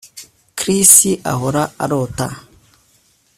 [0.59, 2.27] Chris ahora arota